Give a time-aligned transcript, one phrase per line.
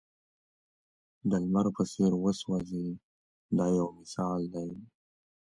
[1.29, 2.87] د لمر په څېر وسوځئ
[3.57, 4.69] دا یو مثال دی.